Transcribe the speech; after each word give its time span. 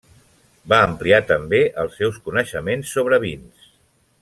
Va 0.71 0.79
ampliar 0.85 1.19
també 1.33 1.59
els 1.83 1.99
seus 2.01 2.19
coneixements 2.31 2.95
sobre 2.97 3.21
vins. 3.29 3.71